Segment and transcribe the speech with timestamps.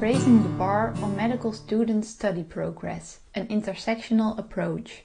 [0.00, 5.02] Raising the Bar on Medical Student Study Progress, an Intersectional Approach.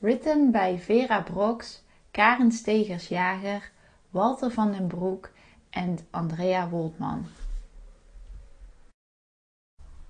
[0.00, 1.82] Written by Vera Brox,
[2.12, 3.62] Karen Stegers-Jager,
[4.12, 5.30] Walter van den Broek
[5.72, 7.26] and Andrea Woltman.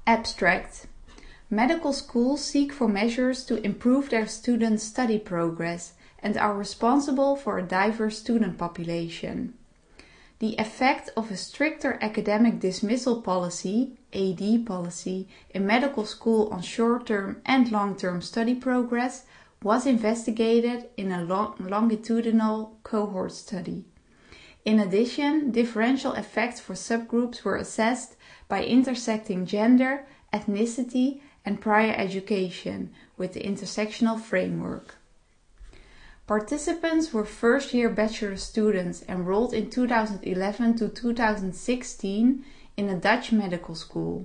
[0.06, 0.86] Abstract
[1.50, 5.92] Medical schools seek for measures to improve their students' study progress
[6.22, 9.52] and are responsible for a diverse student population.
[10.42, 17.06] The effect of a stricter academic dismissal policy AD policy in medical school on short
[17.06, 19.24] term and long term study progress
[19.62, 23.84] was investigated in a long- longitudinal cohort study.
[24.64, 28.16] In addition, differential effects for subgroups were assessed
[28.48, 34.96] by intersecting gender, ethnicity, and prior education with the intersectional framework.
[36.32, 43.74] Participants were first year bachelor students enrolled in 2011 to 2016 in a Dutch medical
[43.74, 44.24] school.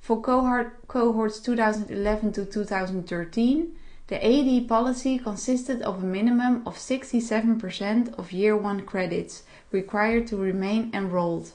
[0.00, 3.76] For cohort, cohorts 2011 to 2013,
[4.06, 10.38] the AD policy consisted of a minimum of 67% of year 1 credits required to
[10.38, 11.50] remain enrolled.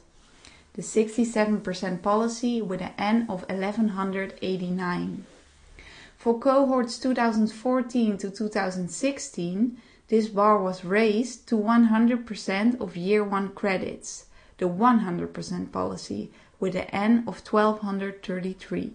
[0.73, 5.25] The 67% policy with an N of 1189.
[6.23, 14.27] For cohorts 2014 to 2016, this bar was raised to 100% of year 1 credits,
[14.57, 18.93] the 100% policy, with an N of 1233.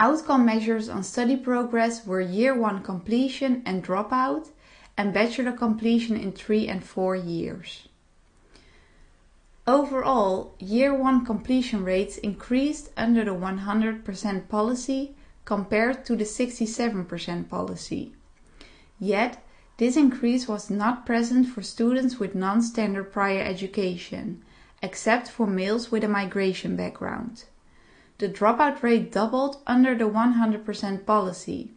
[0.00, 4.48] Outcome measures on study progress were year 1 completion and dropout,
[4.96, 7.88] and bachelor completion in 3 and 4 years.
[9.66, 15.14] Overall, year 1 completion rates increased under the 100% policy
[15.44, 18.14] compared to the 67% policy.
[18.98, 19.44] Yet,
[19.78, 24.42] this increase was not present for students with non-standard prior education,
[24.82, 27.44] except for males with a migration background.
[28.18, 31.72] The dropout rate doubled under the 100% policy.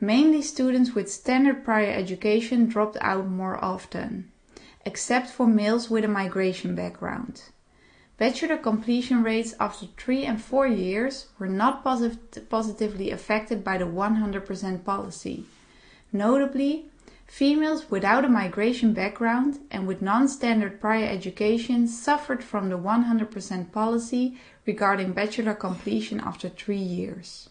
[0.00, 4.30] Mainly students with standard prior education dropped out more often,
[4.84, 7.44] except for males with a migration background.
[8.18, 13.86] Bachelor completion rates after 3 and 4 years were not posit- positively affected by the
[13.86, 15.44] 100% policy.
[16.12, 16.86] Notably,
[17.28, 23.70] females without a migration background and with non standard prior education suffered from the 100%
[23.70, 24.36] policy
[24.66, 27.48] regarding bachelor completion after 3 years.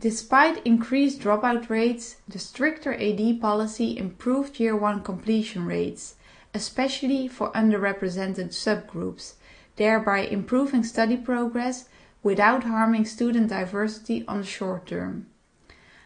[0.00, 6.14] Despite increased dropout rates, the stricter AD policy improved year 1 completion rates
[6.54, 9.34] especially for underrepresented subgroups,
[9.76, 11.88] thereby improving study progress
[12.22, 15.26] without harming student diversity on the short term.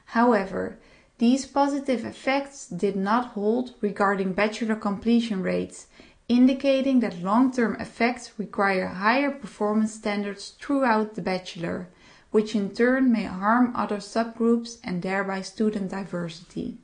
[0.06, 0.78] However,
[1.18, 5.86] these positive effects did not hold regarding bachelor completion rates,
[6.28, 11.88] indicating that long term effects require higher performance standards throughout the bachelor,
[12.30, 16.78] which in turn may harm other subgroups and thereby student diversity.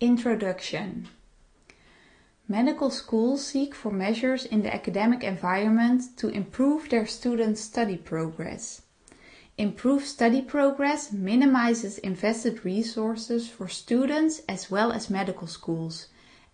[0.00, 1.08] Introduction
[2.48, 8.80] Medical schools seek for measures in the academic environment to improve their students' study progress.
[9.58, 16.06] Improved study progress minimizes invested resources for students as well as medical schools,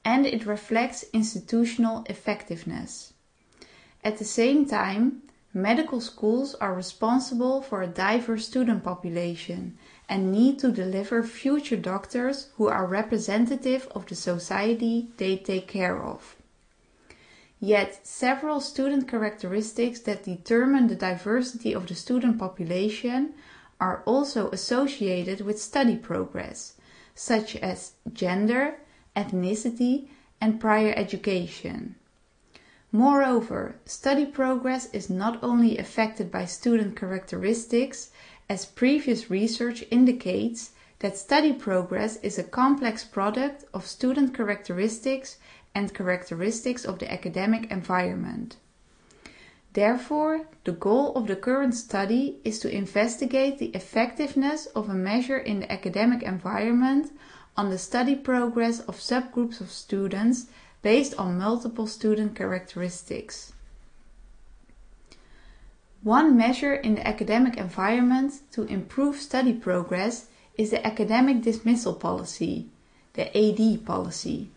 [0.04, 3.12] and it reflects institutional effectiveness.
[4.02, 5.22] At the same time,
[5.54, 9.78] medical schools are responsible for a diverse student population
[10.08, 16.00] and need to deliver future doctors who are representative of the society they take care
[16.02, 16.36] of.
[17.58, 23.34] Yet, several student characteristics that determine the diversity of the student population
[23.80, 26.74] are also associated with study progress,
[27.14, 28.76] such as gender,
[29.16, 30.08] ethnicity,
[30.40, 31.96] and prior education.
[32.92, 38.10] Moreover, study progress is not only affected by student characteristics
[38.48, 40.70] as previous research indicates
[41.00, 45.36] that study progress is a complex product of student characteristics
[45.74, 48.56] and characteristics of the academic environment.
[49.74, 55.36] Therefore, the goal of the current study is to investigate the effectiveness of a measure
[55.36, 57.12] in the academic environment
[57.58, 60.46] on the study progress of subgroups of students
[60.80, 63.52] based on multiple student characteristics.
[66.02, 70.26] One measure in the academic environment to improve study progress
[70.56, 72.66] is the academic dismissal policy,
[73.14, 74.50] the AD policy.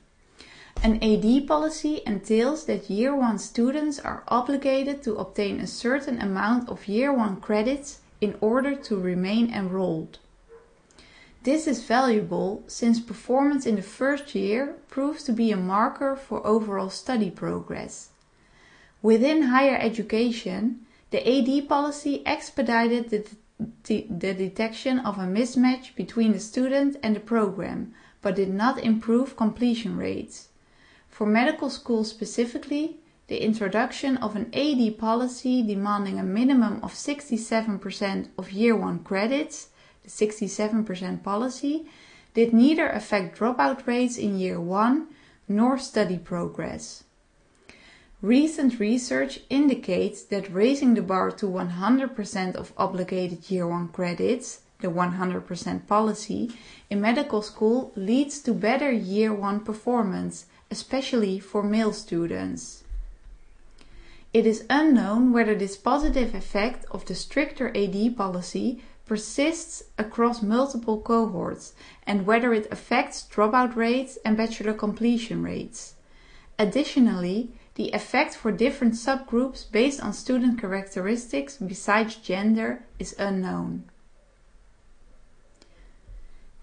[0.82, 6.70] An AD policy entails that year 1 students are obligated to obtain a certain amount
[6.70, 10.20] of year 1 credits in order to remain enrolled.
[11.44, 16.46] This is valuable since performance in the first year proves to be a marker for
[16.46, 18.10] overall study progress.
[19.02, 23.26] Within higher education, the AD policy expedited the,
[23.84, 28.80] the, the, detection of a mismatch between the student and the program, but did not
[28.80, 30.50] improve completion rates.
[31.10, 32.98] For medical schools specifically,
[33.28, 39.70] the introduction of an AD policy demanding a minimum of 67% of year 1 credits,
[40.04, 41.86] the 67% policy,
[42.34, 45.08] did neither affect dropout rates in year 1
[45.48, 47.04] nor study progress.
[48.22, 54.90] Recent research indicates that raising the bar to 100% of obligated year 1 credits, the
[54.90, 56.52] 100% policy,
[56.90, 62.84] in medical school leads to better year 1 performance, especially for male students.
[64.34, 71.00] It is unknown whether this positive effect of the stricter AD policy persists across multiple
[71.00, 71.74] cohorts
[72.06, 75.96] and whether it affects dropout rates and bachelor completion rates.
[76.60, 83.86] Additionally, the effect for different subgroups based on student characteristics besides gender is unknown.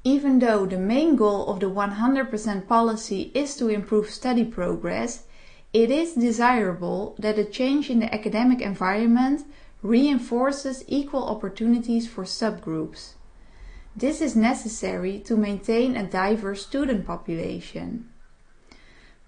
[0.05, 5.25] Even though the main goal of the 100% policy is to improve study progress,
[5.73, 9.41] it is desirable that a change in the academic environment
[9.83, 13.15] reinforces equal opportunities for subgroups.
[13.97, 18.11] This is necessary to maintain a diverse student population.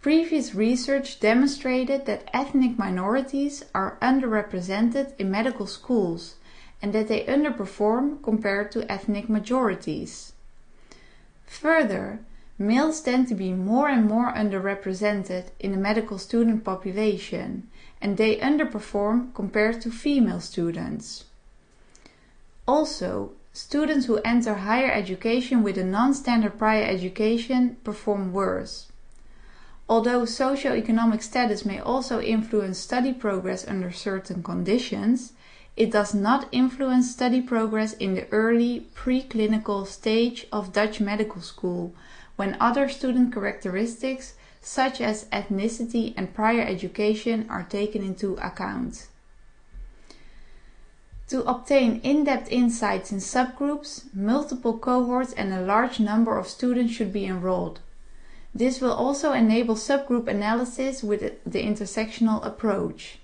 [0.00, 6.36] Previous research demonstrated that ethnic minorities are underrepresented in medical schools
[6.80, 10.34] and that they underperform compared to ethnic majorities.
[11.46, 12.20] Further,
[12.58, 17.68] males tend to be more and more underrepresented in the medical student population
[18.00, 21.24] and they underperform compared to female students.
[22.68, 28.86] Also, students who enter higher education with a non-standard prior education perform worse.
[29.88, 35.32] Although socioeconomic status may also influence study progress under certain conditions,
[35.76, 41.94] it does not influence study progress in the early preclinical stage of Dutch medical school
[42.36, 49.06] when other student characteristics such as ethnicity and prior education are taken into account.
[51.28, 57.12] To obtain in-depth insights in subgroups, multiple cohorts and a large number of students should
[57.12, 57.80] be enrolled.
[58.54, 63.18] This will also enable subgroup analysis with the intersectional approach.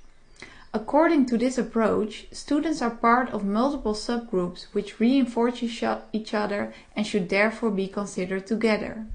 [0.72, 7.06] According to this approach, students are part of multiple subgroups which reinforce each other and
[7.06, 9.06] should therefore be considered together.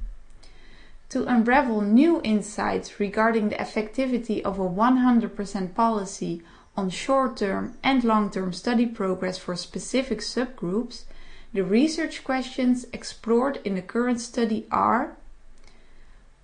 [1.10, 6.44] To unravel new insights regarding the effectivity of a 100% policy
[6.78, 11.04] on short-term and long-term study progress for specific subgroups,
[11.52, 15.18] the research questions explored in the current study are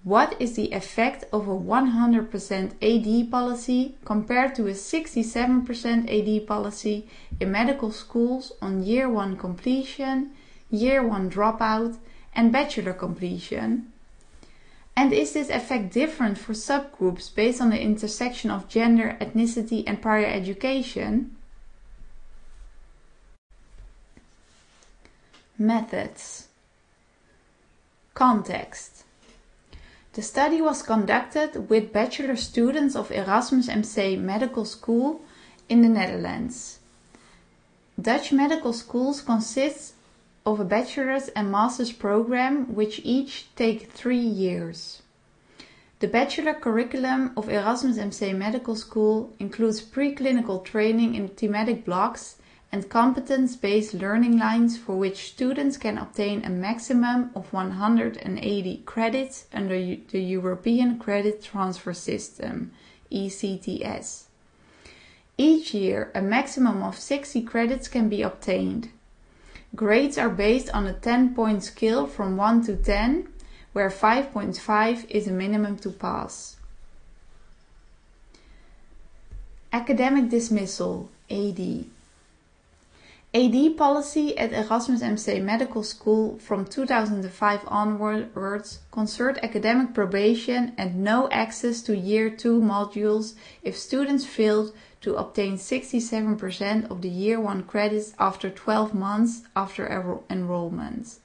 [0.06, 7.08] what is the effect of a 100% AD policy compared to a 67% AD policy
[7.40, 10.30] in medical schools on year 1 completion,
[10.70, 11.98] year 1 dropout,
[12.36, 13.92] and bachelor completion?
[14.96, 20.00] And is this effect different for subgroups based on the intersection of gender, ethnicity, and
[20.00, 21.36] prior education?
[25.58, 26.48] Methods
[28.14, 29.05] Context
[30.16, 35.22] the study was conducted with bachelor students of Erasmus MC Medical School
[35.68, 36.80] in the Netherlands.
[38.02, 39.94] Dutch medical schools consist
[40.46, 45.02] of a bachelor's and master's program which each take three years.
[46.00, 52.38] The bachelor curriculum of Erasmus MC Medical School includes preclinical training in thematic blocks
[52.72, 59.76] and competence-based learning lines for which students can obtain a maximum of 180 credits under
[59.78, 62.72] the European Credit Transfer System
[63.12, 64.24] ECTS.
[65.38, 68.90] Each year, a maximum of 60 credits can be obtained.
[69.76, 73.28] Grades are based on a 10-point scale from 1 to 10,
[73.74, 76.56] where 5.5 is a minimum to pass.
[79.74, 81.86] Academic Dismissal AD
[83.36, 91.30] AD policy at Erasmus MC Medical School from 2005 onwards concerned academic probation and no
[91.32, 97.64] access to year 2 modules if students failed to obtain 67% of the year 1
[97.64, 99.86] credits after 12 months after
[100.30, 101.20] enrollment.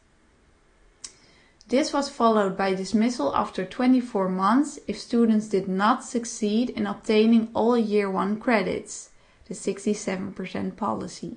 [1.68, 7.50] This was followed by dismissal after 24 months if students did not succeed in obtaining
[7.54, 9.10] all year 1 credits,
[9.46, 11.36] the 67% policy.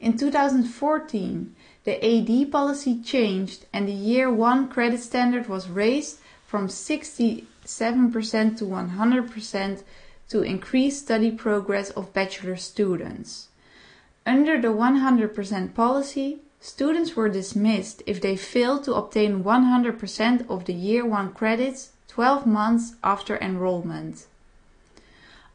[0.00, 6.68] In 2014, the AD policy changed and the year 1 credit standard was raised from
[6.68, 7.46] 67%
[8.58, 9.82] to 100%
[10.28, 13.48] to increase study progress of bachelor students.
[14.26, 20.72] Under the 100% policy, students were dismissed if they failed to obtain 100% of the
[20.72, 24.26] year 1 credits 12 months after enrollment.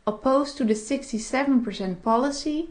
[0.06, 2.70] Opposed to the 67% policy,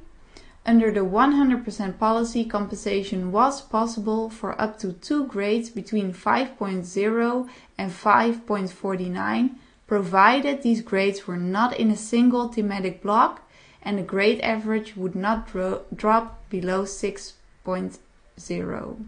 [0.68, 7.48] under the 100% policy, compensation was possible for up to two grades between 5.0
[7.78, 9.54] and 5.49,
[9.86, 13.48] provided these grades were not in a single thematic block
[13.82, 19.06] and the grade average would not dro drop below 6.0.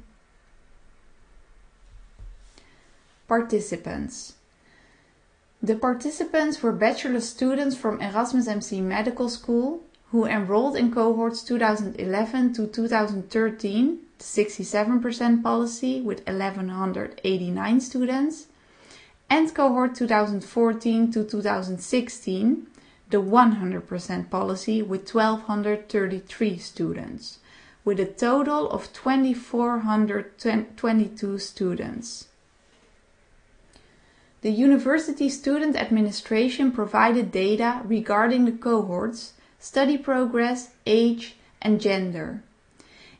[3.28, 4.32] Participants
[5.62, 12.52] The participants were bachelor students from Erasmus MC Medical School who enrolled in cohorts 2011
[12.52, 18.46] to 2013, the 67% policy with 1189 students,
[19.28, 22.66] and cohort 2014 to 2016,
[23.10, 27.38] the 100% policy with 1233 students,
[27.84, 32.26] with a total of 2422 students.
[34.42, 42.42] The University Student Administration provided data regarding the cohorts study progress, age, and gender.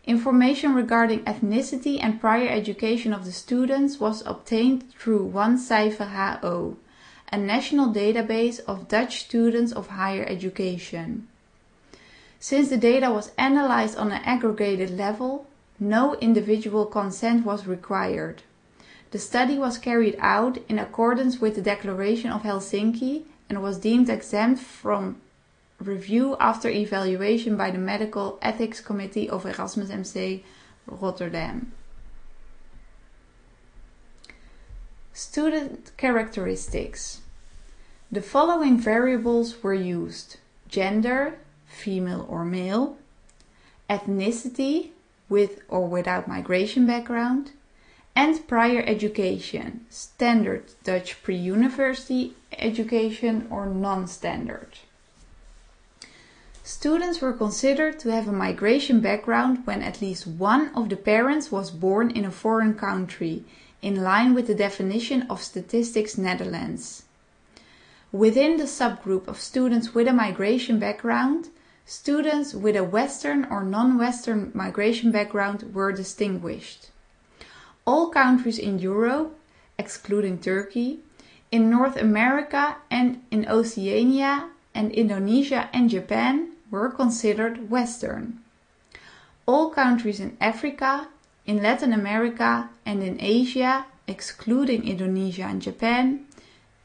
[0.06, 6.76] Information regarding ethnicity and prior education of the students was obtained through OneCypher HO,
[7.30, 11.28] a national database of Dutch students of higher education.
[12.40, 15.46] Since the data was analyzed on an aggregated level,
[15.78, 18.42] no individual consent was required.
[19.10, 24.08] The study was carried out in accordance with the Declaration of Helsinki and was deemed
[24.08, 25.20] exempt from
[25.80, 30.44] review after evaluation by the Medical Ethics Committee of Erasmus MC
[30.86, 31.72] Rotterdam.
[35.12, 37.20] Student characteristics.
[38.12, 40.36] The following variables were used
[40.68, 42.96] gender, female or male,
[43.88, 44.90] ethnicity,
[45.28, 47.52] with or without migration background,
[48.16, 54.78] and prior education, standard Dutch pre university education or non standard.
[56.80, 61.52] Students were considered to have a migration background when at least one of the parents
[61.52, 63.44] was born in a foreign country,
[63.82, 67.02] in line with the definition of Statistics Netherlands.
[68.12, 71.50] Within the subgroup of students with a migration background,
[71.84, 76.88] students with a Western or non-Western migration background were distinguished.
[77.84, 79.38] All countries in Europe,
[79.78, 81.00] excluding Turkey,
[81.52, 88.40] in North America and in Oceania and Indonesia and Japan were considered Western.
[89.46, 91.08] All countries in Africa,
[91.46, 96.26] in Latin America, and in Asia, excluding Indonesia and Japan,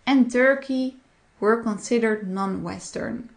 [0.06, 0.98] and Turkey,
[1.40, 3.30] were considered non Western.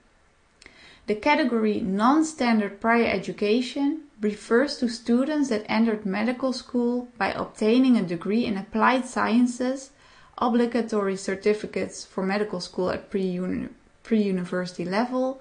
[1.06, 7.96] The category non standard prior education refers to students that entered medical school by obtaining
[7.96, 9.90] a degree in applied sciences,
[10.36, 13.40] obligatory certificates for medical school at pre
[14.10, 15.40] university level,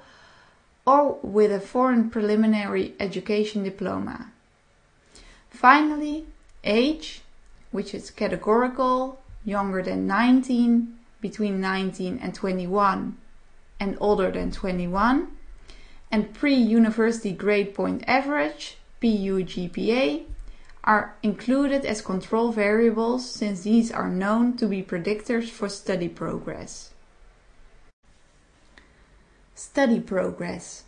[0.87, 4.31] or with a foreign preliminary education diploma.
[5.49, 6.25] Finally,
[6.63, 7.21] age,
[7.71, 13.17] which is categorical, younger than 19, between 19 and 21,
[13.81, 15.27] and older than 21,
[16.09, 20.23] and pre-university grade point average, PUGPA,
[20.85, 26.91] are included as control variables since these are known to be predictors for study progress.
[29.59, 30.83] Study progress.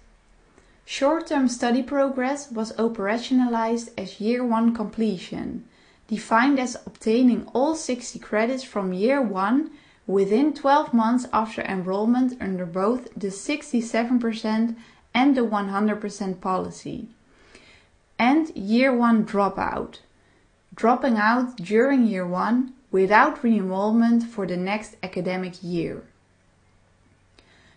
[0.85, 5.65] Short-term study progress was operationalized as year 1 completion,
[6.07, 9.71] defined as obtaining all 60 credits from year 1
[10.05, 14.75] within 12 months after enrollment under both the 67%
[15.15, 17.07] and the 100% policy.
[18.19, 19.97] And year 1 dropout,
[20.75, 26.03] dropping out during year 1 without re-enrollment for the next academic year.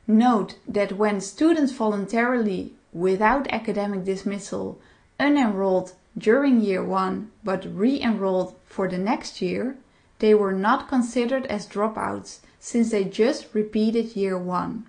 [0.06, 4.80] Note that when students voluntarily, without academic dismissal,
[5.20, 9.76] unenrolled during year 1 but re-enrolled for the next year,
[10.18, 14.86] they were not considered as dropouts since they just repeated year 1.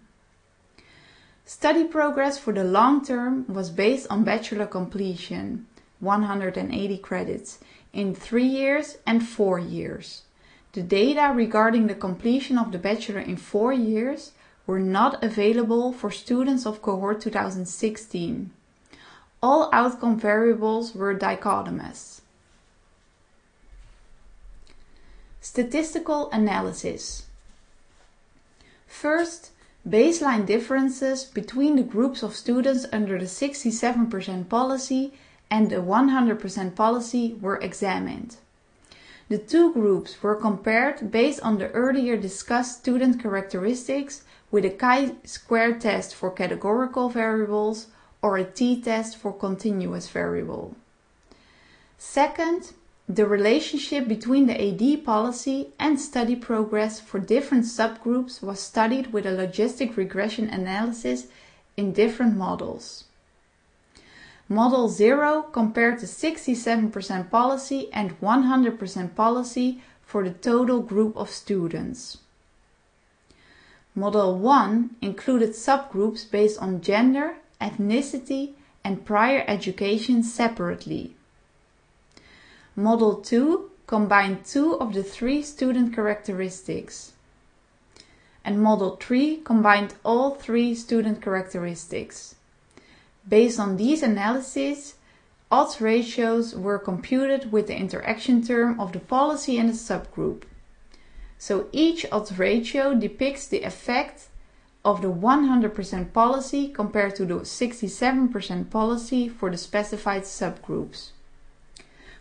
[1.45, 5.67] Study progress for the long term was based on bachelor completion,
[5.99, 7.59] 180 credits,
[7.93, 10.23] in 3 years and 4 years.
[10.71, 14.31] The data regarding the completion of the bachelor in 4 years
[14.65, 18.51] were not available for students of cohort 2016.
[19.41, 22.21] All outcome variables were dichotomous.
[25.41, 27.25] Statistical analysis.
[28.87, 29.51] First,
[29.87, 35.11] baseline differences between the groups of students under the 67% policy
[35.51, 38.37] and the 100% policy were examined.
[39.27, 45.73] The two groups were compared based on the earlier discussed student characteristics with a chi-square
[45.79, 47.87] test for categorical variables
[48.21, 50.75] or a t-test for continuous variable.
[51.97, 52.73] Second,
[53.09, 59.25] the relationship between the AD policy and study progress for different subgroups was studied with
[59.25, 61.25] a logistic regression analysis
[61.75, 63.05] in different models.
[64.47, 72.19] Model 0 compared the 67% policy and 100% policy for the total group of students.
[73.95, 81.15] Model 1 included subgroups based on gender, ethnicity, and prior education separately.
[82.75, 87.13] Model 2 combined two of the three student characteristics.
[88.43, 92.35] And Model 3 combined all three student characteristics.
[93.29, 94.95] Based on these analyses,
[95.51, 100.43] odds ratios were computed with the interaction term of the policy and the subgroup.
[101.45, 104.29] So each odds ratio depicts the effect
[104.85, 111.09] of the 100% policy compared to the 67% policy for the specified subgroups.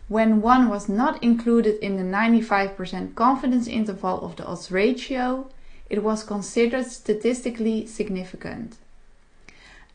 [0.08, 5.48] When one was not included in the 95% confidence interval of the odds ratio,
[5.88, 8.74] it was considered statistically significant.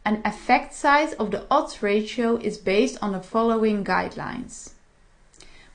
[0.05, 4.71] An effect size of the odds ratio is based on the following guidelines.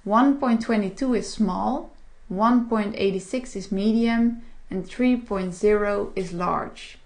[0.07, 1.92] 1.22 is small,
[2.33, 6.99] 1.86 is medium, and 3.0 is large.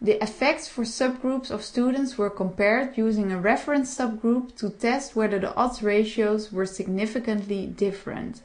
[0.00, 5.38] The effects for subgroups of students were compared using a reference subgroup to test whether
[5.38, 8.42] the odds ratios were significantly different.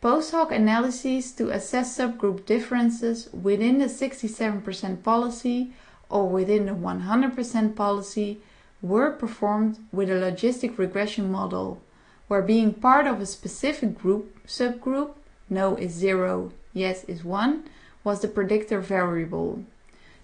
[0.00, 5.72] Post hoc analyses to assess subgroup differences within the 67% policy
[6.08, 8.38] or within the 100% policy
[8.80, 11.82] were performed with a logistic regression model,
[12.30, 15.14] where being part of a specific group subgroup,
[15.48, 17.64] no is 0, yes is 1,
[18.04, 19.64] was the predictor variable.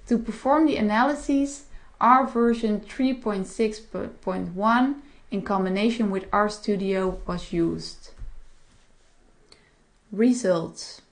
[0.07, 1.65] To perform the analyses,
[2.01, 4.95] R version 3.6.1
[5.33, 8.11] in combination with RStudio was used.
[10.13, 11.03] Results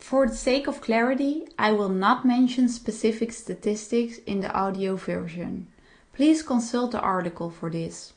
[0.00, 5.68] For the sake of clarity, I will not mention specific statistics in the audio version.
[6.12, 8.14] Please consult the article for this.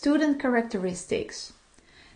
[0.00, 1.52] Student characteristics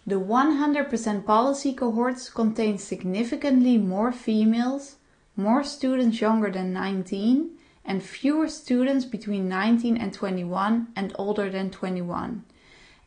[0.04, 4.96] the 100% policy cohorts contain significantly more females,
[5.36, 7.50] more students younger than 19,
[7.84, 12.44] and fewer students between 19 and 21 and older than 21,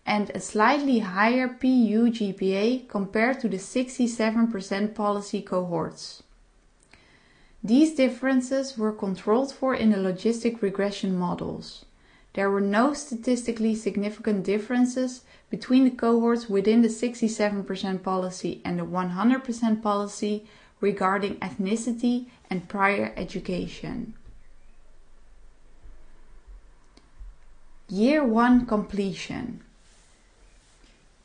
[0.05, 6.23] and a slightly higher PU GPA compared to the 67% policy cohorts.
[7.62, 11.84] These differences were controlled for in the logistic regression models.
[12.34, 18.86] There were no statistically significant differences between the cohorts within the 67% policy and the
[18.86, 20.46] 100% policy
[20.80, 24.13] regarding ethnicity and prior education.
[27.89, 29.62] Year 1 completion.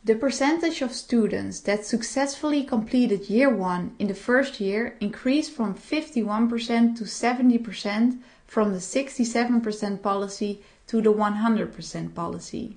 [0.07, 5.75] The percentage of students that successfully completed year 1 in the first year increased from
[5.75, 12.77] 51% to 70% from the 67% policy to the 100% policy.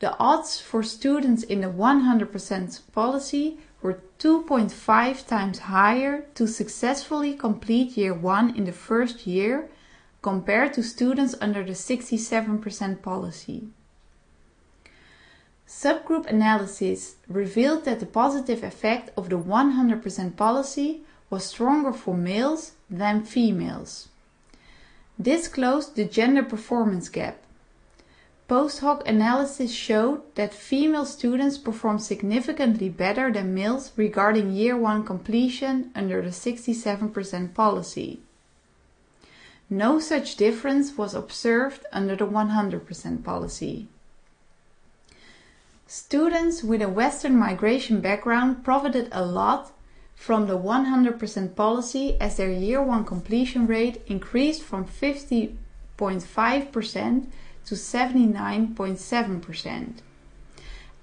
[0.00, 7.96] The odds for students in the 100% policy were 2.5 times higher to successfully complete
[7.96, 9.68] year 1 in the first year
[10.22, 13.68] compared to students under the 67% policy.
[15.68, 22.72] Subgroup analysis revealed that the positive effect of the 100% policy was stronger for males
[22.88, 24.08] than females.
[25.18, 27.38] This closed the gender performance gap
[28.48, 35.04] Post hoc analysis showed that female students performed significantly better than males regarding year 1
[35.04, 38.20] completion under the 67% policy.
[39.68, 43.88] No such difference was observed under the 100% policy.
[45.88, 49.70] Students with a Western migration background profited a lot
[50.16, 57.26] from the 100% policy as their year 1 completion rate increased from 50.5%
[57.66, 59.92] to 79.7%.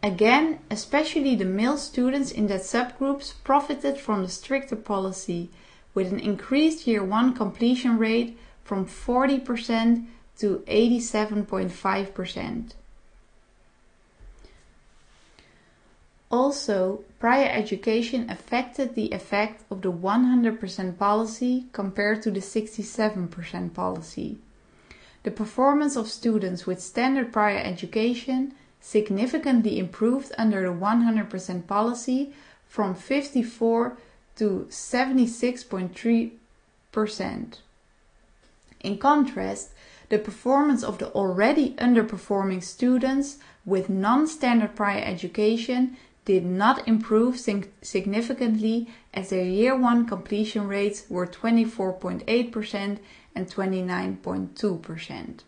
[0.03, 5.49] Again, especially the male students in that subgroups profited from the stricter policy
[5.93, 10.07] with an increased year 1 completion rate from 40%
[10.39, 12.73] to 87.5%.
[16.33, 24.39] Also, prior education affected the effect of the 100% policy compared to the 67% policy.
[25.21, 32.33] The performance of students with standard prior education significantly improved under the 100% policy
[32.67, 33.95] from 54
[34.37, 37.57] to 76.3%.
[38.79, 39.69] In contrast,
[40.09, 48.87] the performance of the already underperforming students with non-standard prior education did not improve significantly
[49.13, 52.99] as their year 1 completion rates were 24.8%
[53.35, 55.39] and 29.2%.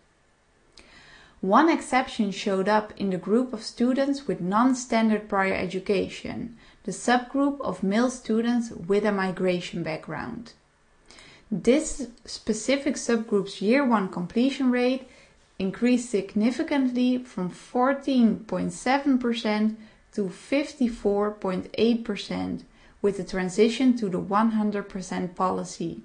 [1.41, 7.61] One exception showed up in the group of students with non-standard prior education, the subgroup
[7.61, 10.53] of male students with a migration background.
[11.51, 15.07] This specific subgroup's year 1 completion rate
[15.59, 19.75] increased significantly from 14.7%
[20.15, 22.63] to 54.8%
[23.01, 26.01] with the transition to the 100% policy.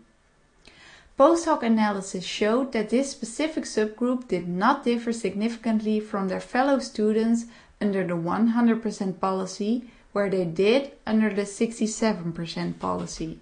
[1.17, 6.79] Post hoc analysis showed that this specific subgroup did not differ significantly from their fellow
[6.79, 7.47] students
[7.81, 13.39] under the 100% policy, where they did under the 67% policy.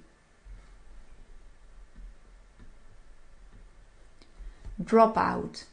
[4.82, 5.64] Dropout.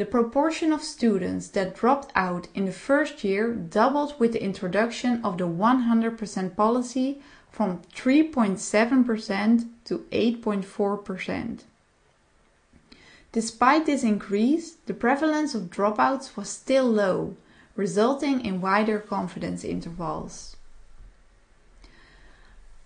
[0.00, 5.22] The proportion of students that dropped out in the first year doubled with the introduction
[5.22, 11.64] of the 100% policy from 3.7% to 8.4%.
[13.32, 17.36] Despite this increase, the prevalence of dropouts was still low,
[17.76, 20.56] resulting in wider confidence intervals.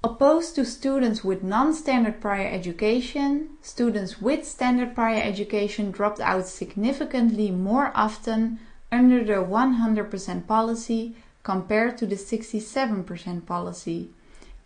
[0.05, 7.51] Opposed to students with non-standard prior education, students with standard prior education dropped out significantly
[7.51, 8.61] more often
[8.93, 14.11] under the 100% policy compared to the 67% policy,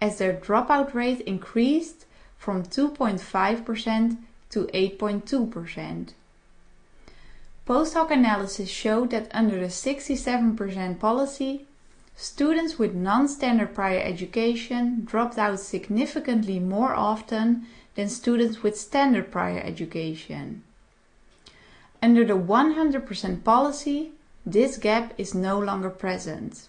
[0.01, 2.05] as their dropout rate increased
[2.37, 4.19] from 2.5%
[4.51, 6.09] to 8.2%.
[7.65, 11.68] Post hoc analysis showed that under the 67% policy,
[12.21, 19.61] students with non-standard prior education dropped out significantly more often than students with standard prior
[19.61, 20.65] education.
[22.03, 24.11] Under the 100% policy,
[24.45, 26.67] this gap is no longer present.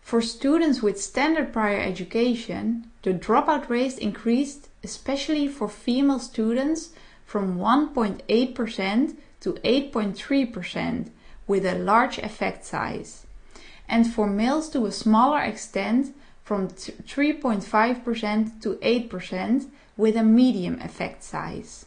[0.00, 6.90] For students with standard prior education, the dropout rate increased especially for female students
[7.26, 11.10] from 1.8% to 8.3%
[11.48, 13.26] with a large effect size,
[13.90, 21.22] and for males to a smaller extent from 3.5% to 8% with a medium effect
[21.22, 21.84] size.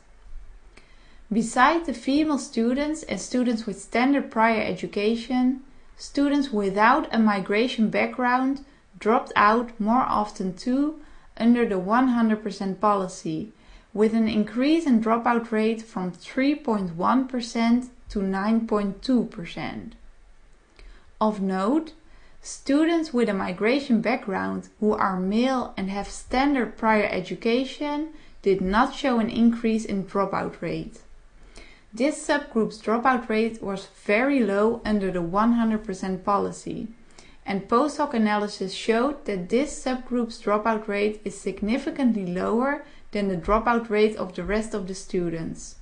[1.32, 5.62] Besides the female students and students with standard prior education,
[5.98, 8.64] students without a migration background
[9.00, 11.00] dropped out more often too
[11.38, 13.52] under the 100% policy,
[13.94, 19.92] with an increase in dropout rate from 3.1% to 9.2%.
[21.24, 21.94] Of note,
[22.42, 28.10] students with a migration background who are male and have standard prior education
[28.42, 31.00] did not show an increase in dropout rate.
[31.94, 36.90] This subgroup's dropout rate was very low under the 100% policy,
[37.46, 43.38] and post hoc analysis showed that this subgroup's dropout rate is significantly lower than the
[43.38, 45.78] dropout rate of the rest of the students.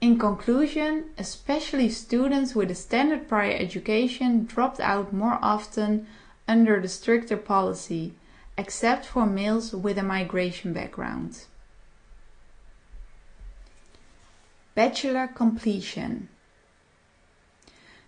[0.00, 6.06] In conclusion, especially students with a standard prior education dropped out more often
[6.46, 8.14] under the stricter policy,
[8.56, 11.46] except for males with a migration background.
[14.76, 16.28] Bachelor completion.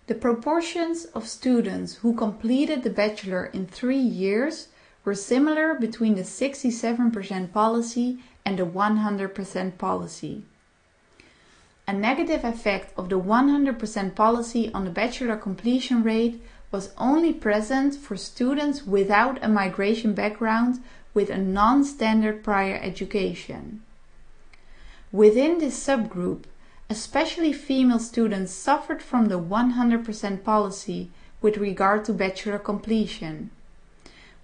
[0.07, 4.69] The proportions of students who completed the bachelor in three years
[5.03, 10.43] were similar between the 67% policy and the 100% policy.
[11.91, 17.95] A negative effect of the 100% policy on the bachelor completion rate was only present
[17.95, 20.81] for students without a migration background
[21.13, 23.83] with a non-standard prior education.
[25.11, 26.45] Within this subgroup,
[26.89, 31.09] especially female students suffered from the 100% policy
[31.41, 33.51] with regard to bachelor completion,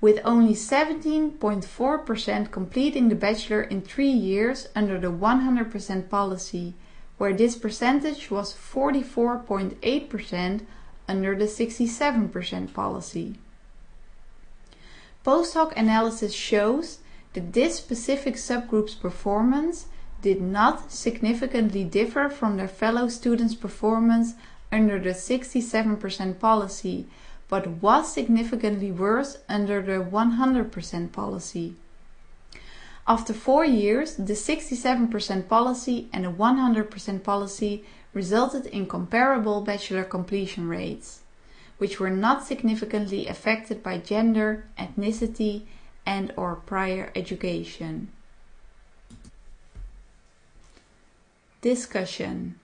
[0.02, 6.74] with only 17.4% completing the bachelor in three years under the 100% policy,
[7.18, 10.62] where this percentage was 44.8%
[11.08, 13.36] under the 67% policy.
[15.24, 17.00] Post hoc analysis shows
[17.34, 19.88] that this specific subgroup's performance
[20.22, 24.34] did not significantly differ from their fellow students' performance
[24.72, 27.06] under the 67% policy,
[27.48, 31.76] but was significantly worse under the 100% policy.
[33.10, 40.68] After four years, the 67% policy and the 100% policy resulted in comparable bachelor completion
[40.68, 41.22] rates,
[41.78, 45.62] which were not significantly affected by gender, ethnicity,
[46.06, 48.10] and or prior education.
[51.62, 52.60] Discussion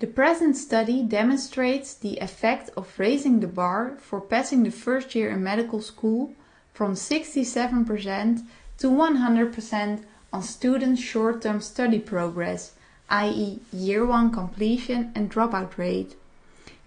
[0.00, 5.30] The present study demonstrates the effect of raising the bar for passing the first year
[5.30, 6.32] in medical school
[6.74, 8.44] from 67%
[8.78, 12.72] to 100% on students' short-term study progress,
[13.08, 13.60] i.e.
[13.72, 16.16] year 1 completion and dropout rate,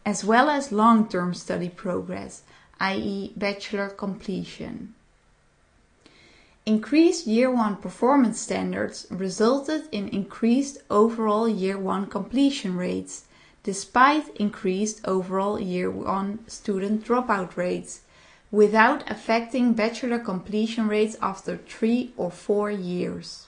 [0.05, 2.41] as well as long-term study progress,
[2.81, 3.31] i.e.
[3.37, 4.93] bachelor completion.
[6.65, 13.23] Increased year 1 performance standards resulted in increased overall year 1 completion rates,
[13.63, 18.01] despite increased overall year 1 student dropout rates,
[18.51, 23.47] without affecting bachelor completion rates after 3 or 4 years.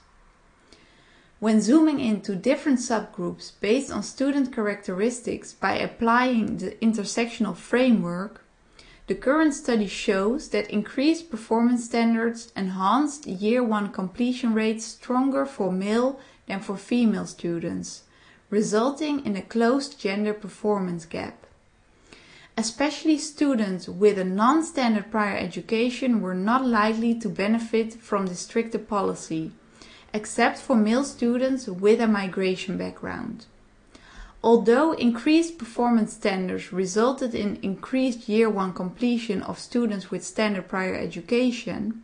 [1.38, 8.44] When zooming into different subgroups based on student characteristics by applying the intersectional framework,
[9.06, 15.72] the current study shows that increased performance standards enhanced year 1 completion rates stronger for
[15.72, 18.02] male than for female students,
[18.50, 21.46] resulting in a closed gender performance gap.
[22.56, 28.78] Especially students with a non-standard prior education were not likely to benefit from the stricter
[28.78, 29.52] policy,
[30.12, 33.46] except for male students with a migration background.
[34.42, 40.94] Although increased performance standards resulted in increased year 1 completion of students with standard prior
[40.94, 42.02] education,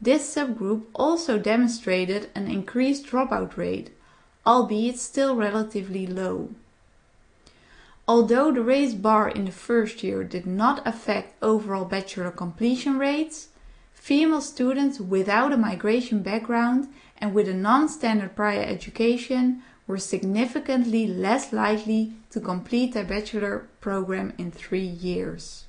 [0.00, 3.90] this subgroup also demonstrated an increased dropout rate,
[4.46, 6.48] albeit still relatively low.
[8.12, 13.50] Although the raised bar in the first year did not affect overall bachelor completion rates,
[13.94, 21.52] female students without a migration background and with a non-standard prior education were significantly less
[21.52, 25.66] likely to complete their bachelor program in three years.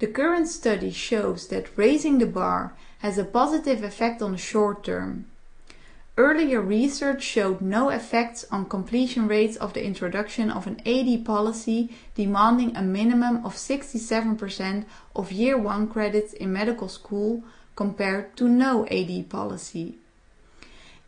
[0.00, 4.82] The current study shows that raising the bar has a positive effect on the short
[4.82, 5.26] term.
[6.18, 11.90] Earlier research showed no effects on completion rates of the introduction of an AD policy
[12.16, 17.44] demanding a minimum of 67% of year 1 credits in medical school
[17.76, 19.94] compared to no AD policy.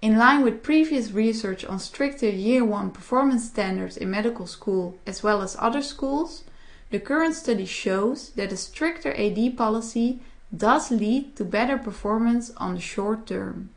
[0.01, 5.25] In line with previous research on stricter Year 1 performance standards in medical school as
[5.25, 6.45] well as other schools,
[6.91, 10.21] the current study shows that a stricter AD policy
[10.57, 13.71] does lead to better performance on the short term.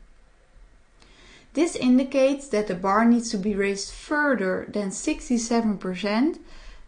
[1.54, 6.40] This indicates that the bar needs to be raised further than 67%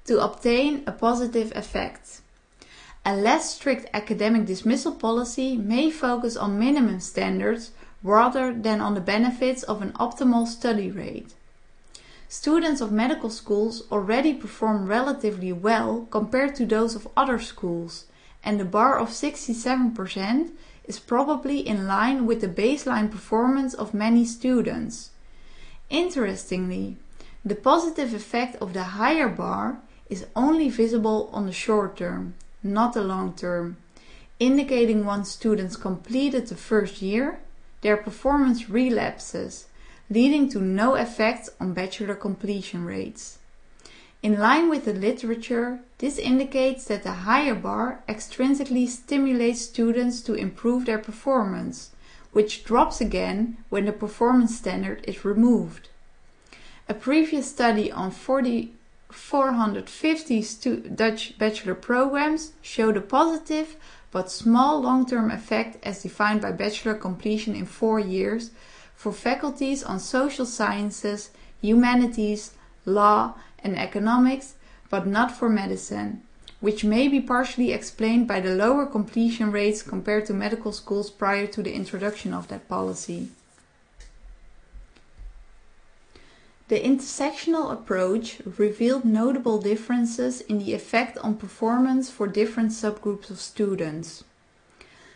[0.05, 2.21] to obtain a positive effect.
[3.05, 9.01] A less strict academic dismissal policy may focus on minimum standards rather than on the
[9.01, 11.35] benefits of an optimal study rate.
[12.27, 18.05] Students of medical schools already perform relatively well compared to those of other schools,
[18.43, 20.51] and the bar of 67%
[20.87, 25.11] is probably in line with the baseline performance of many students.
[25.89, 26.97] Interestingly,
[27.43, 32.93] the positive effect of the higher bar is only visible on the short term, not
[32.93, 33.77] the long term,
[34.39, 37.39] indicating once students completed the first year,
[37.81, 39.67] their performance relapses,
[40.09, 43.37] leading to no effect on bachelor completion rates.
[44.21, 50.33] In line with the literature, this indicates that the higher bar extrinsically stimulates students to
[50.33, 51.91] improve their performance,
[52.33, 55.87] which drops again when the performance standard is removed.
[56.89, 58.73] A previous study on 40,
[59.09, 63.77] 450 Dutch bachelor programs showed a positive
[64.11, 68.51] but small long-term effect as defined by bachelor completion in four years
[68.95, 71.31] for faculties on social sciences,
[71.61, 72.51] humanities,
[72.85, 74.55] law and economics,
[74.89, 76.21] but not for medicine,
[76.59, 81.47] which may be partially explained by the lower completion rates compared to medical schools prior
[81.47, 83.29] to the introduction of that policy.
[86.67, 93.39] The intersectional approach revealed notable differences in the effect on performance for different subgroups of
[93.39, 94.23] students.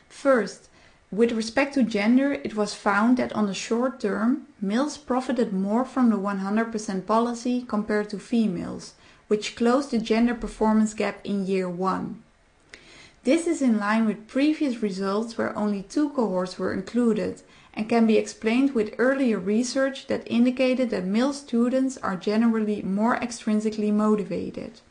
[0.07, 0.69] First,
[1.11, 5.83] with respect to gender, it was found that on the short term, males profited more
[5.83, 8.93] from the 100% policy compared to females,
[9.29, 12.21] which closed the gender performance gap in year 1.
[13.23, 17.41] This is in line with previous results where only two cohorts were included
[17.73, 23.17] and can be explained with earlier research that indicated that male students are generally more
[23.19, 24.81] extrinsically motivated.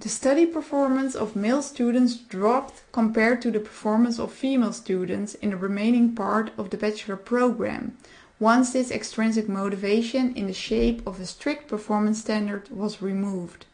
[0.00, 5.50] The study performance of male students dropped compared to the performance of female students in
[5.50, 7.98] the remaining part of the bachelor program,
[8.40, 13.66] once this extrinsic motivation in the shape of a strict performance standard was removed.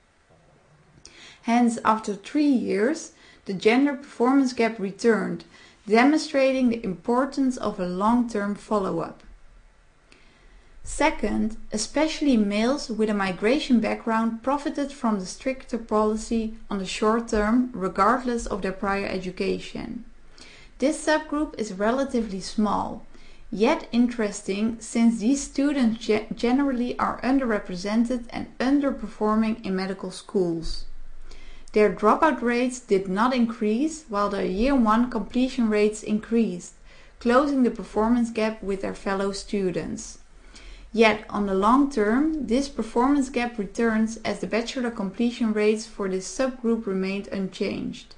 [1.42, 3.12] Hence, after three years,
[3.44, 5.44] the gender performance gap returned,
[5.86, 9.22] demonstrating the importance of a long-term follow-up.
[10.82, 17.28] Second, especially males with a migration background profited from the stricter policy on the short
[17.28, 20.04] term regardless of their prior education.
[20.78, 23.05] This subgroup is relatively small,
[23.50, 30.84] yet interesting since these students ge generally are underrepresented and underperforming in medical schools.
[31.72, 36.74] Their dropout rates did not increase while their year 1 completion rates increased,
[37.20, 40.18] closing the performance gap with their fellow students.
[40.92, 46.08] Yet, on the long term, this performance gap returns as the bachelor completion rates for
[46.08, 48.14] this subgroup remained unchanged.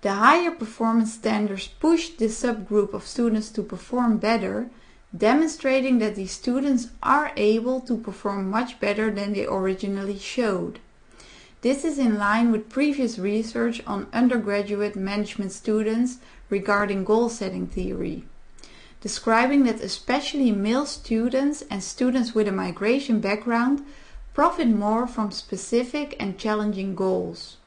[0.00, 4.70] The higher performance standards pushed this subgroup of students to perform better,
[5.16, 10.78] demonstrating that these students are able to perform much better than they originally showed.
[11.62, 18.22] This is in line with previous research on undergraduate management students regarding goal setting theory,
[19.00, 23.84] describing that especially male students and students with a migration background
[24.32, 27.57] profit more from specific and challenging goals.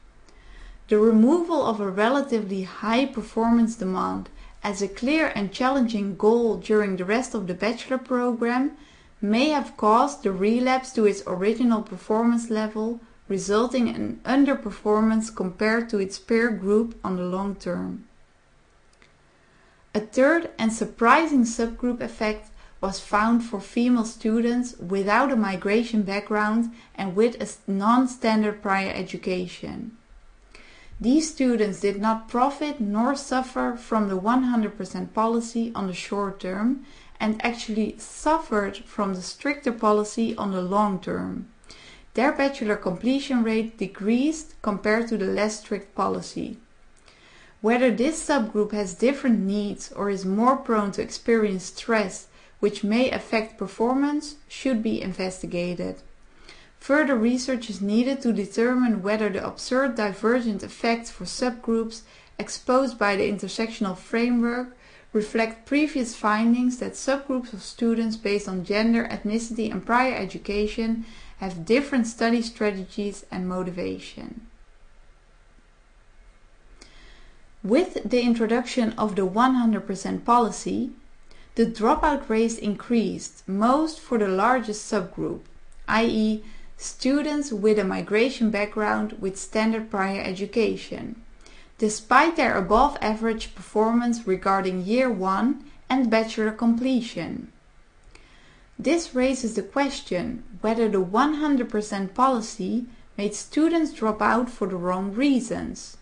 [0.92, 4.28] The removal of a relatively high performance demand
[4.62, 8.76] as a clear and challenging goal during the rest of the bachelor program
[9.18, 15.98] may have caused the relapse to its original performance level, resulting in underperformance compared to
[15.98, 18.06] its peer group on the long term.
[19.94, 22.50] A third and surprising subgroup effect
[22.82, 29.96] was found for female students without a migration background and with a non-standard prior education.
[31.00, 36.84] These students did not profit nor suffer from the 100% policy on the short term
[37.18, 41.48] and actually suffered from the stricter policy on the long term.
[42.14, 46.58] Their bachelor completion rate decreased compared to the less strict policy.
[47.62, 52.26] Whether this subgroup has different needs or is more prone to experience stress
[52.58, 55.96] which may affect performance should be investigated.
[56.82, 62.00] Further research is needed to determine whether the observed divergent effects for subgroups
[62.40, 64.76] exposed by the intersectional framework
[65.12, 71.06] reflect previous findings that subgroups of students based on gender, ethnicity and prior education
[71.38, 74.44] have different study strategies and motivation.
[77.62, 80.90] With the introduction of the 100% policy,
[81.54, 85.42] the dropout rates increased, most for the largest subgroup,
[85.86, 86.42] i.e
[86.82, 91.22] students with a migration background with standard prior education,
[91.78, 97.52] despite their above average performance regarding year 1 and bachelor completion.
[98.78, 105.12] This raises the question whether the 100% policy made students drop out for the wrong
[105.12, 105.96] reasons.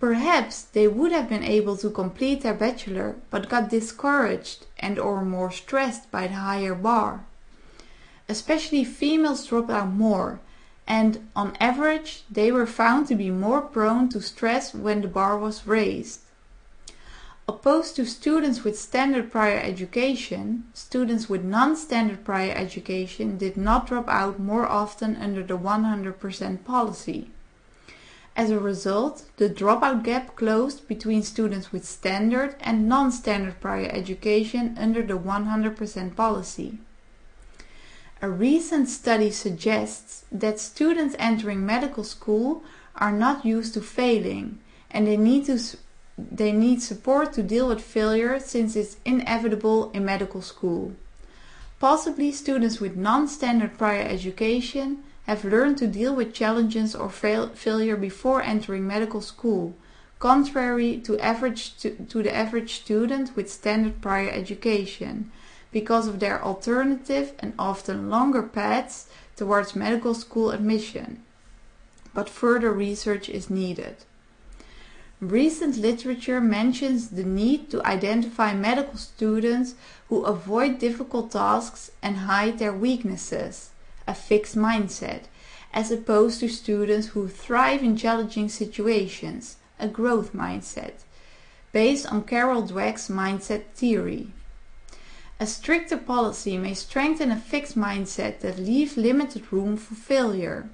[0.00, 5.24] Perhaps they would have been able to complete their bachelor but got discouraged and or
[5.24, 7.24] more stressed by the higher bar.
[8.32, 10.40] Especially females dropped out more,
[10.86, 15.36] and on average they were found to be more prone to stress when the bar
[15.36, 16.20] was raised.
[17.46, 24.08] Opposed to students with standard prior education, students with non-standard prior education did not drop
[24.08, 27.30] out more often under the 100% policy.
[28.34, 34.74] As a result, the dropout gap closed between students with standard and non-standard prior education
[34.78, 36.78] under the 100% policy.
[38.24, 42.62] A recent study suggests that students entering medical school
[42.94, 44.60] are not used to failing
[44.92, 45.58] and they need to
[46.16, 50.92] they need support to deal with failure since it's inevitable in medical school.
[51.80, 57.96] Possibly students with non-standard prior education have learned to deal with challenges or fail failure
[57.96, 59.74] before entering medical school,
[60.20, 65.32] contrary to, average to, to the average student with standard prior education
[65.72, 71.22] because of their alternative and often longer paths towards medical school admission.
[72.14, 73.96] But further research is needed.
[75.20, 79.74] Recent literature mentions the need to identify medical students
[80.08, 83.70] who avoid difficult tasks and hide their weaknesses,
[84.06, 85.22] a fixed mindset,
[85.72, 91.04] as opposed to students who thrive in challenging situations, a growth mindset.
[91.72, 94.28] based on Carol Dweck's mindset theory.
[95.42, 100.68] A stricter policy may strengthen a fixed mindset that leaves limited room for failure.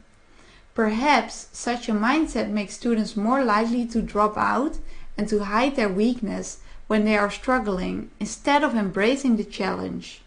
[0.75, 4.77] Perhaps such a mindset makes students more likely to drop out
[5.16, 10.21] and to hide their weakness when they are struggling instead of embracing the challenge.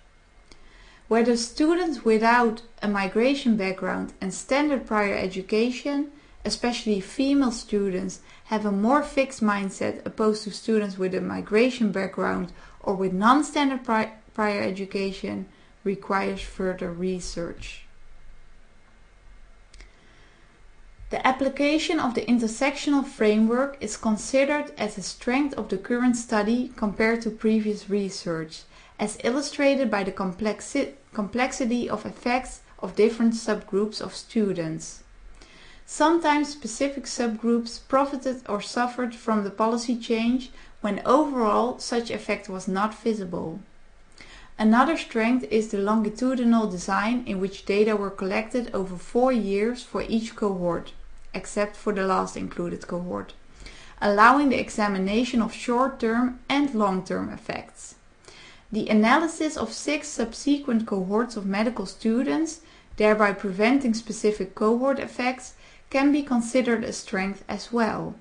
[1.07, 6.09] Whether students without a migration background and standard prior education,
[6.43, 12.51] especially female students, have a more fixed mindset opposed to students with a migration background
[12.79, 15.47] or with non standard pri prior education,
[15.83, 17.85] requires further research.
[21.11, 26.71] The application of the intersectional framework is considered as a strength of the current study
[26.77, 28.61] compared to previous research,
[28.97, 35.03] as illustrated by the complexi complexity of effects of different subgroups of students.
[35.85, 42.69] Sometimes specific subgroups profited or suffered from the policy change when overall such effect was
[42.69, 43.59] not visible.
[44.61, 50.03] Another strength is the longitudinal design in which data were collected over four years for
[50.07, 50.93] each cohort
[51.33, 53.33] except for the last included cohort,
[53.99, 57.95] allowing the examination of short-term and long-term effects.
[58.71, 62.61] The analysis of six subsequent cohorts of medical students,
[62.97, 65.55] thereby preventing specific cohort effects,
[65.89, 68.13] can be considered a strength as well.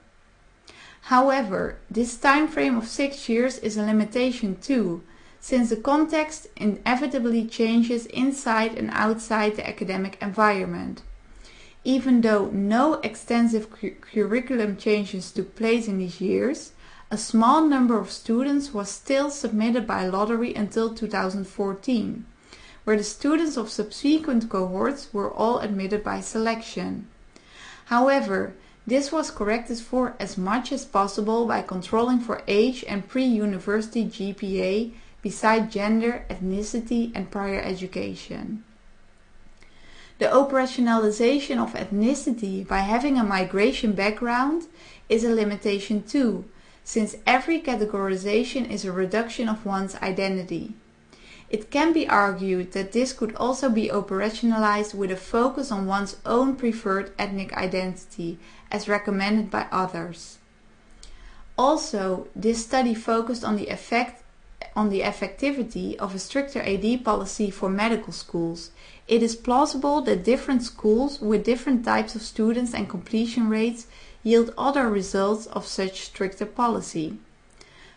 [1.02, 5.02] However, this time frame of six years is a limitation too,
[5.40, 11.02] since the context inevitably changes inside and outside the academic environment.
[11.82, 16.72] Even though no extensive cu curriculum changes took place in these years,
[17.10, 22.26] a small number of students was still submitted by lottery until 2014,
[22.84, 27.08] where the students of subsequent cohorts were all admitted by selection.
[27.86, 28.52] However,
[28.86, 34.92] this was corrected for as much as possible by controlling for age and pre-university GPA
[35.22, 38.64] beside gender, ethnicity and prior education.
[40.18, 44.64] The operationalization of ethnicity by having a migration background
[45.08, 46.44] is a limitation too,
[46.84, 50.74] since every categorization is a reduction of one's identity.
[51.48, 56.16] It can be argued that this could also be operationalized with a focus on one's
[56.24, 58.38] own preferred ethnic identity,
[58.70, 60.38] as recommended by others.
[61.58, 64.22] Also, this study focused on the effect
[64.76, 68.70] on the effectivity of a stricter AD policy for medical schools
[69.10, 73.88] it is plausible that different schools with different types of students and completion rates
[74.22, 77.18] yield other results of such stricter policy.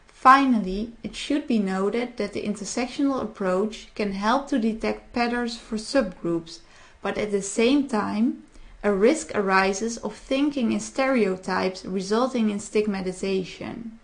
[0.08, 5.76] Finally, it should be noted that the intersectional approach can help to detect patterns for
[5.76, 6.62] subgroups,
[7.04, 8.42] but at the same time,
[8.84, 14.00] a risk arises of thinking in stereotypes resulting in stigmatization.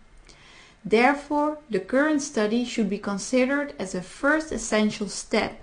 [0.84, 5.62] Therefore, the current study should be considered as a first essential step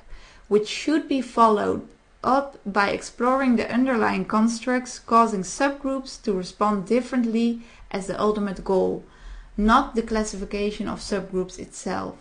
[0.48, 1.88] which should be followed
[2.22, 9.04] up by exploring the underlying constructs causing subgroups to respond differently as the ultimate goal,
[9.56, 12.16] not the classification of subgroups itself.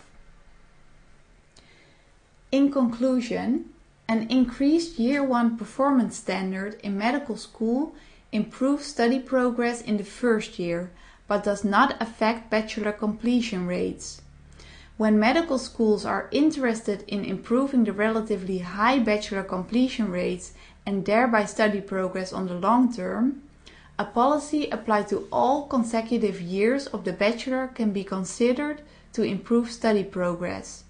[2.52, 3.70] In conclusion,
[4.08, 7.94] an increased Year 1 performance standard in medical school
[8.30, 10.90] improves study progress in the first year,
[11.28, 14.22] but does not affect bachelor completion rates.
[14.96, 20.54] When medical schools are interested in improving the relatively high bachelor completion rates
[20.86, 23.42] and thereby study progress on the long term,
[23.98, 29.70] a policy applied to all consecutive years of the bachelor can be considered to improve
[29.70, 30.84] study progress.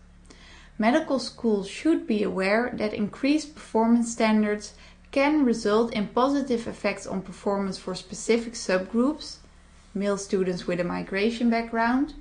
[0.78, 4.74] Medical schools should be aware that increased performance standards
[5.10, 9.38] can result in positive effects on performance for specific subgroups,
[9.96, 12.14] male students with a migration background,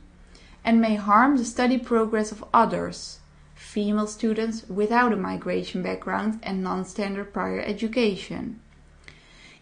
[0.63, 3.19] and may harm the study progress of others,
[3.53, 8.59] female students without a migration background and non-standard prior education.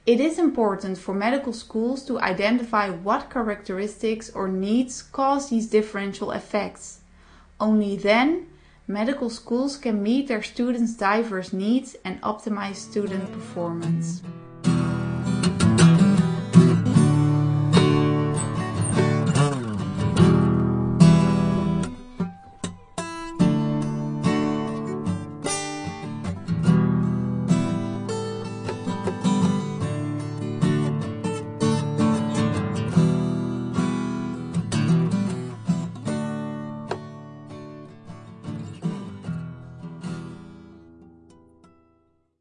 [0.06, 6.32] It is important for medical schools to identify what characteristics or needs cause these differential
[6.32, 7.00] effects.
[7.60, 8.48] Only then,
[8.86, 14.22] medical schools can meet their students' diverse needs and optimize student performance.